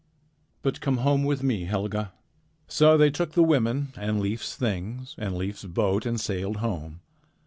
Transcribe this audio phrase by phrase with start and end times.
[0.63, 2.11] But come home with me, Helga."
[2.67, 7.01] So they took the women and Leif's things and Leif's boat and sailed home.